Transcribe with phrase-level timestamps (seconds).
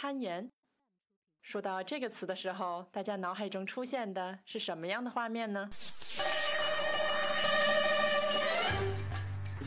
[0.00, 0.48] 攀岩。
[1.42, 5.68] 说到这个词的时候，大家脑海中出现的是什么样的画面呢？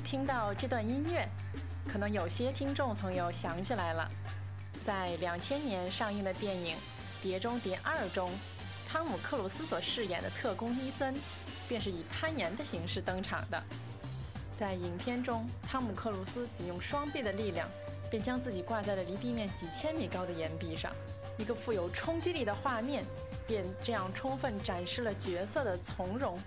[0.05, 1.27] 听到这段音乐，
[1.85, 4.09] 可能有些听众朋友想起来了，
[4.81, 6.77] 在两千年上映的电影
[7.21, 8.31] 《碟中谍二》中，
[8.87, 11.13] 汤姆·克鲁斯所饰演的特工伊森，
[11.67, 13.61] 便是以攀岩的形式登场的。
[14.55, 17.67] 在影片中，汤姆·克鲁斯仅用双臂的力量，
[18.11, 20.91] 便将自己挂在了离地面几千米高的岩壁上。
[21.37, 23.03] 一个富有冲击力的画面，
[23.47, 26.37] 便这样充分展示了角色的从容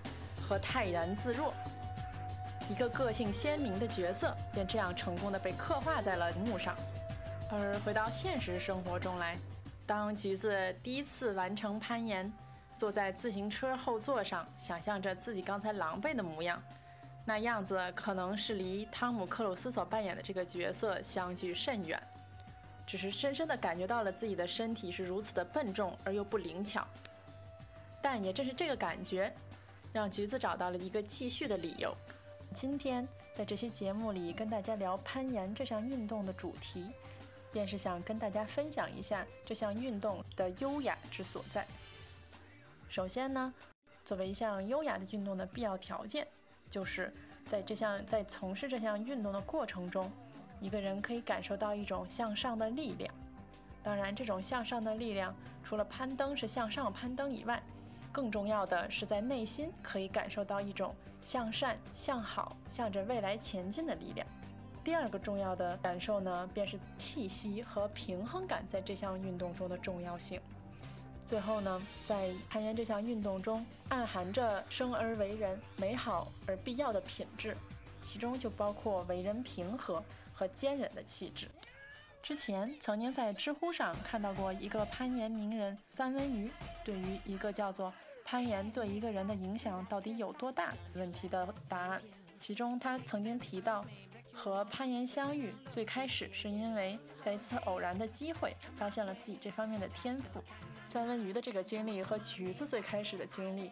[0.47, 1.53] 和泰然自若。
[2.71, 6.77] 一个个性鲜明的角色，便这样成功的被刻画在了幕上。
[7.51, 9.37] 而回到现实生活中来，
[9.87, 12.33] 当橘子第一次完成攀岩，
[12.77, 16.63] 坐在自行车后座上，想象着自己刚才狼狈的模样，
[17.25, 22.01] 那样子可能是离汤姆·克鲁斯所扮演的这个角色相距甚远。
[22.87, 26.87] 只是深深的感觉到了自己的身体是如此的笨重而又不灵巧。
[28.03, 29.35] 但也正是这个感觉，
[29.91, 31.97] 让橘子找到了一个继续的理由。
[32.53, 36.91] 今天在这期节目里跟大家聊攀岩这项运动的主题，
[37.51, 41.67] 便是想跟大家分享一下这项运动的优雅之所在。
[42.87, 43.55] 首先呢，
[44.05, 46.29] 作为一项优雅的运动的必要条件，
[46.75, 47.13] 就是
[47.47, 50.11] 在这项在从事这项运动的过程中，
[50.61, 53.15] 一个人可以感受到一种向上的力量。
[53.81, 57.63] 当然，这种向上的力量除了攀登是向上攀登以外，
[58.11, 64.27] 更重要的是，在内心可以感受到一种向善、向好、向着未来前进的力量。
[64.83, 70.41] 第二个重要的感受呢，便是气息和平衡感在这项运动中的重要性。
[71.27, 77.57] 最后呢，在攀岩这项运动中，暗含着生而为人美好而必要的品质，
[78.03, 80.03] 其中就包括为人平和
[80.33, 81.49] 和坚韧的气质。
[82.23, 86.51] 之前曾经在知乎上看到过一个攀岩名人三文鱼
[86.83, 87.93] 对于一个叫做
[88.25, 92.01] “攀岩对一个人的影响到底有多大”问题的答案。
[92.41, 93.85] 其中他曾经提到，
[94.33, 100.43] 和攀岩相遇最开始是因为在一次偶然的机会发现了自己这方面的天赋。
[100.95, 103.69] 三文鱼的这个经历和橘子最开始的经历，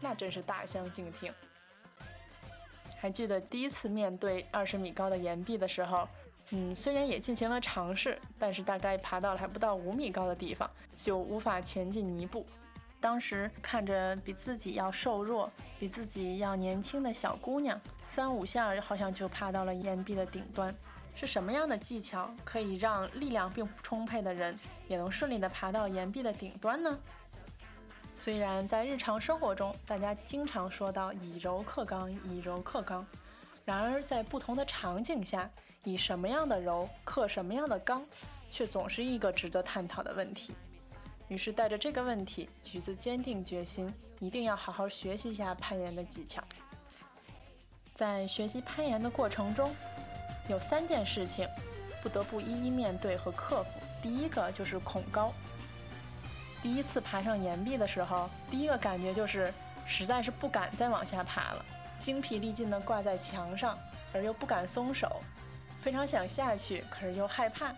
[0.00, 1.32] 那真是大相径庭。
[2.98, 6.08] 还记得第一次面对二十米高的岩壁的时候。
[6.52, 12.44] 嗯，虽然也进行了尝试，但是大概爬到了还不到五米高的地方，就无法前进一步。
[12.98, 20.74] 当时看着比自己要瘦弱、比自己要年轻的小姑娘，三五下好像就爬到了岩壁的顶端。
[21.14, 24.58] 是什么样的技巧可以让力量并不充沛的人
[24.90, 26.98] 也能顺利地爬到岩壁的顶端呢？
[28.16, 33.06] 虽然在日常生活中，大家经常说到以柔克刚，以柔克刚。
[33.64, 35.48] 然而，在不同的场景下，
[35.84, 38.04] 以什么样的柔克什么样的刚，
[38.50, 40.56] 却总是一个值得探讨的问题。
[41.28, 46.42] 于是，带着这个问题，橘子坚定决心，一定要好好学习一下攀岩的技巧。
[47.94, 49.72] 在学习攀岩的过程中，
[50.48, 51.48] 有三件事情
[52.02, 53.70] 不得不一一面对和克服。
[54.02, 55.32] 第一个就是恐高。
[56.62, 59.52] 第一次爬上岩壁的时候，第一个感觉就是
[59.86, 61.64] 实在是不敢再往下爬了。
[61.98, 63.78] 精疲力尽地挂在墙上，
[64.12, 65.20] 而又不敢松手，
[65.82, 67.72] 非常想下去，可是又害怕。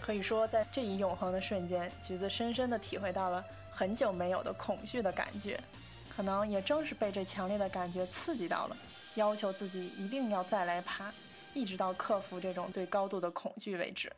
[0.00, 5.58] 可以说，在这一永恒的瞬间，橘子深深地体会到了很久没有的恐惧的感觉。
[6.14, 8.76] 可能也正是被这强烈的感觉刺激到了，
[9.14, 11.10] 要求自己一定要再来爬，
[11.54, 14.12] 一直到克服这种对高度的恐惧为止。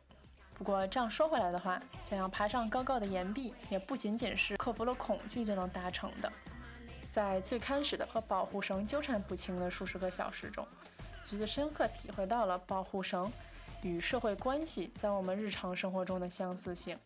[0.53, 6.31] 不过这样说回来的话，想要爬上高高的岩壁，也不仅仅是克服了恐惧就能达成的。
[7.11, 10.65] 在最开始的和保护绳纠缠不清的数十个小时中，
[11.29, 13.31] 橘子深刻体会到了保护绳
[13.81, 16.97] 与社会关系在我们日常生活中的相似性。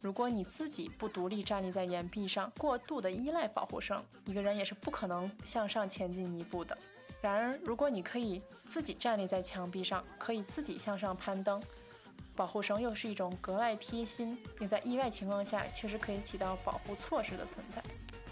[0.00, 6.76] 如果你自己不独立站立在岩壁上，过度的依赖保护绳，一个人也是不可能向上前进一步的。
[7.20, 11.62] 然而，如果你可以自己站立在墙壁上，可以自己向上攀登，
[12.34, 17.82] 保护绳又是一种格外贴心，并在意外情况下确实可以起到保护措施的存在。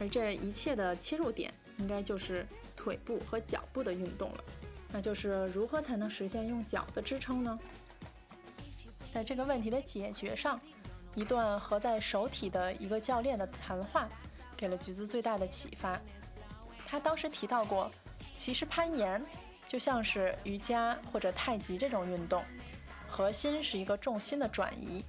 [0.00, 4.44] 而这一切的切入点，应该就是腿部和脚部的运动了。
[4.90, 7.58] 那就是如何才能实现用脚的支撑呢？
[9.12, 10.58] 在这个问题的解决上，
[11.14, 14.08] 一段和在手体的一个教练的谈话，
[14.56, 16.00] 给了橘子最大的启发。
[16.86, 17.90] 他当时提到过，
[18.38, 19.20] 其实攀岩
[19.66, 22.42] 就像是瑜伽或者太极这种运动，
[23.08, 25.04] 核心是一个重心的转移。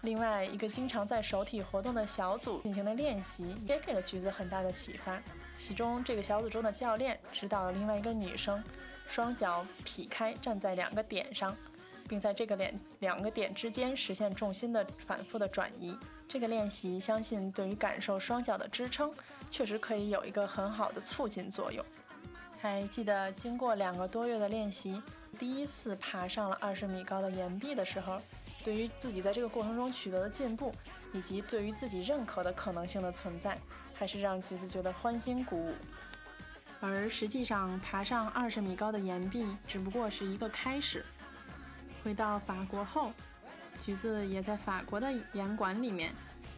[0.00, 5.22] 另外一个经常在手体活动的小组进行了练习，也给了橘子很大的启发。
[5.54, 8.62] 其中，这个小组中的教练指导了另外一个女生，
[9.06, 11.56] 双脚劈开站在两个点上，
[12.08, 15.96] 并在这个两两个点之间实现重心的反复的转移。
[16.28, 19.14] 这个练习相信对于感受双脚的支撑，
[19.48, 21.84] 确实可以有一个很好的促进作用。
[22.62, 25.02] 还记得经过两个多月的练习，
[25.36, 28.16] 第一次爬上了二十米高的岩壁的时候，
[28.62, 30.72] 对于自己在这个过程中取得的进步，
[31.12, 33.58] 以及对于自己认可的可能性的存在，
[33.92, 35.74] 还是让橘子觉得欢欣鼓舞。
[36.78, 41.04] 而实际上，爬上二十米高的岩壁只不过是一个开始。
[42.04, 43.10] 回到法国后，
[43.80, 46.12] 橘子也在法国的岩馆里面，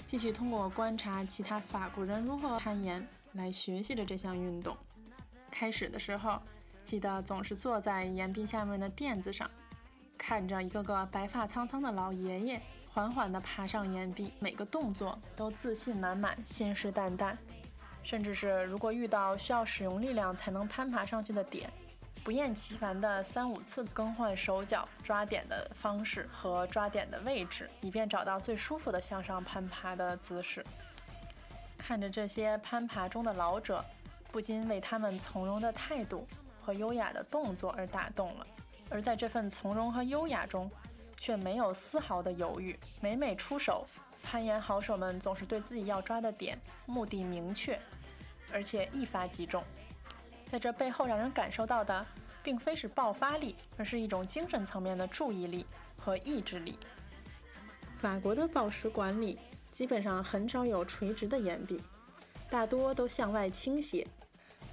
[0.07, 4.77] 继续通过观察其他法国人如何攀岩来学习着这项运动。
[5.55, 6.43] 开始的时候，
[6.83, 9.49] 记得总是坐在岩壁下面的垫子上，
[10.19, 12.61] 看着一个个白发苍苍的老爷爷
[12.93, 17.37] 缓缓地爬上岩壁，每个动作都自信满满、信誓旦旦。
[18.03, 21.73] 甚至是如果遇到需要使用力量才能攀爬上去的点，
[22.25, 30.67] 不厌其烦的三五次更换手脚抓点的方式和抓点的位置，以便找到最舒服的向上攀爬的姿势。
[31.79, 33.85] 看着这些攀爬中的老者，
[34.35, 36.27] 不禁为他们从容的态度
[36.61, 38.45] 和优雅的动作而打动了。
[38.91, 40.69] 而在这份从容和优雅中，
[41.17, 43.87] 却没有丝毫的犹豫，每每出手。
[44.25, 47.79] 攀岩好手们总是对自己要抓的点目的明确，
[48.53, 49.63] 而且一发即中。
[50.47, 52.05] 在这背后，让人感受到的
[52.43, 55.65] 并非是爆发力，而是一种精神层面的注意力
[55.97, 56.77] 和意志力。
[58.01, 59.39] 法国的报石馆里
[59.71, 61.81] 基本上很少有垂直的岩壁，
[62.51, 64.05] 大多都向外倾斜。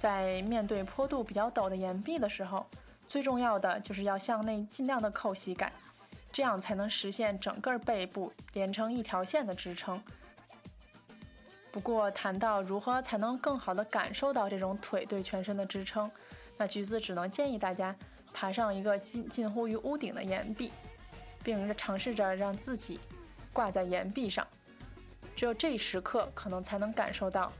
[0.02, 2.66] 在面对坡度比较陡的岩壁的时候，
[3.06, 5.72] 最重要的就是要向内尽量的扣膝盖。
[6.32, 10.02] 这样才能实现整个背部连成一条线的支撑。
[11.70, 16.10] 不过，谈到如何才能更好的感受到这种腿对全身的支撑，
[16.56, 17.94] 那橘子只能建议大家
[18.32, 20.72] 爬上一个近近乎于屋顶的岩壁，
[21.44, 22.98] 并尝试着让自己
[23.52, 24.44] 挂在岩壁上。
[25.36, 27.52] 只有这时刻，可能才能感受到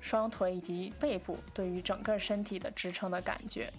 [0.00, 3.72] 双腿以及背部对于整个身体的支撑的感觉。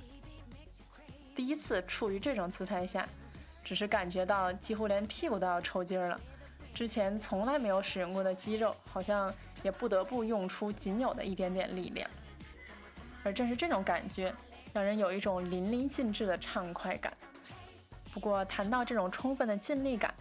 [1.35, 3.07] 第一次处于这种姿态下。
[3.63, 6.19] 只是感觉到几乎连屁股都要抽筋了，
[6.73, 9.31] 之前从来没有使用过的肌肉，好像
[9.61, 12.09] 也不得不用出仅有的一点点力量。
[13.23, 14.33] 而正是这种感觉，
[14.73, 17.15] 让人有一种淋漓尽致的畅快感。
[18.11, 20.11] 不过谈到这种充分的尽力感，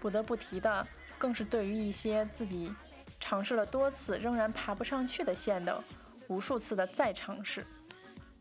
[0.00, 0.86] 不得不提的
[1.18, 2.74] 更是对于一些自己
[3.18, 5.82] 尝试了多次仍然爬不上去的线的
[6.28, 7.66] 无数次的再尝试。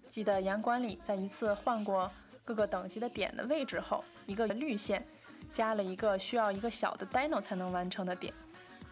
[0.10, 2.12] 记得岩馆里在一次换过
[2.44, 4.04] 各个等级的点的位置后。
[4.28, 5.06] 一个绿线，
[5.54, 8.34] 加了一个需要一个小的 dino 才能完成的点，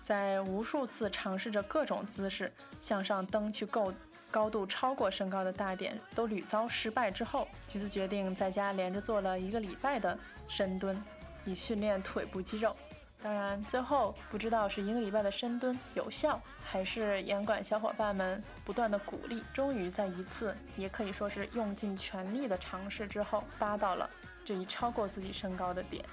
[0.04, 3.92] 在无数次尝试着各种姿势向上蹬去够
[4.30, 10.16] 高度超过身高的大点，都屡遭失败之后，橘子决定在家连着做了一个礼拜的
[10.48, 11.04] 深蹲，
[11.46, 12.76] 以训练腿部肌肉。
[13.24, 24.10] 当然，最后不知道是一个礼拜的深蹲有效，还是严管小伙伴们不断的鼓励，终于在一次也可以说是用尽全力的尝试之后，扒到了。
[24.44, 26.04] 这一超过自己身高的点，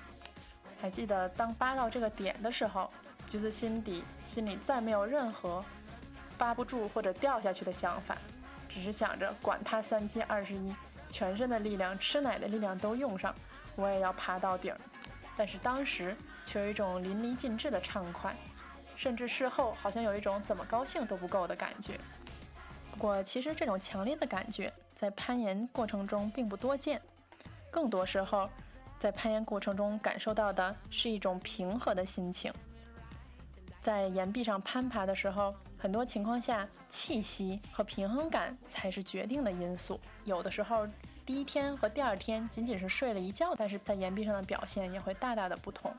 [0.81, 2.89] 还记得当扒到这个点的时候，
[3.29, 5.65] 橘子心底心里再没有任何
[6.39, 8.17] 扒不住或者掉下去的想法，
[8.69, 10.73] 只是想着管他三七二十一，
[11.09, 13.35] 全身的力量、吃奶的力量都用上，
[13.75, 14.73] 我也要爬到顶。
[15.37, 16.17] 但是当时
[16.51, 18.35] 却有一种淋漓尽致的畅快，
[18.97, 21.97] 甚至事后好像有一种怎么高兴都不够的感觉。
[22.91, 27.01] 不过其实这种强烈的感觉在攀岩过程中并不多见。
[27.71, 28.51] 更多时候，
[28.99, 32.53] 在攀岩过程中感受到的是一种平和的心情。
[33.81, 40.01] 在岩壁上攀爬的时候，很多情况下，气息和平衡感才是决定的因素。
[40.25, 40.85] 有的时候，
[41.25, 45.95] 第一天和第二天仅仅是睡了一觉，但是在岩壁上的表现也会大大的不同。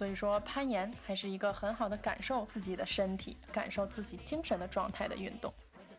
[0.00, 5.52] 所以说，攀岩还是一个很好的感受自己的身体、感受自己精神的状态的运动。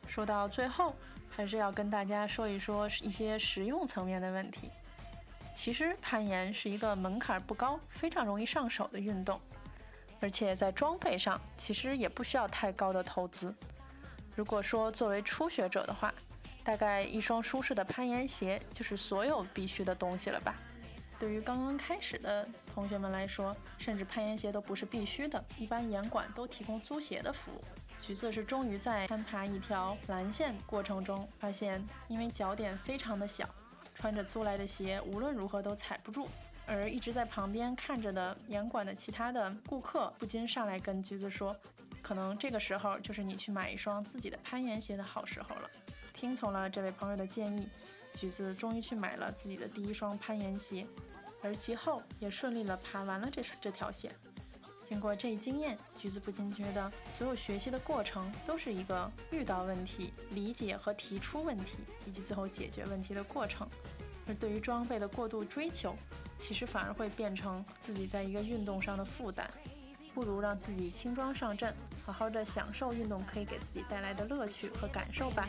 [0.07, 0.95] 说到最后。
[1.33, 4.69] 还是要跟大家说一说一些实用层面的问题。
[5.55, 9.39] 其实攀岩是一个门槛不高、非常容易上手的运动，
[10.19, 13.55] 而且在装备上其实也不需要太高的投资。
[14.35, 16.13] 如果说作为初学者的话，
[16.65, 20.55] 大概一双舒适的攀岩鞋就是所有必须的东西了吧。
[21.21, 27.61] 对于刚刚开始的同学们来说，甚至攀岩鞋都不是必须的，一般岩馆都提供租鞋的服务。
[28.01, 33.47] 橘子是终于在攀爬一条蓝线过程中发现，因为脚点非常的小，
[33.93, 36.27] 穿着租来的鞋无论如何都踩不住。
[36.65, 41.55] 而一直在旁边看着的岩馆的其他的顾客不禁上来跟橘子说
[42.01, 45.69] ：“可能这个时候就是你去买一双自己的攀岩鞋的好时候了。”
[46.13, 47.69] 听从了这位朋友的建议，
[48.15, 50.83] 橘子终于去买了自己的第一双攀岩鞋。
[51.43, 54.11] 而其后也顺利地爬完了这这条线。
[54.85, 63.65] 经过这一经验，橘子不禁觉得，所有学习的过程都是一个遇到问题、理解和提出问题，以及最后解决问题的过程。
[64.27, 65.95] 而对于装备的过度追求，
[66.37, 69.49] 其实反而会变成自己在一个运动上的负担。
[70.13, 71.73] 不如让自己轻装上阵，
[72.05, 75.47] 好好的享受运动可以给自己带来的乐趣和感受吧。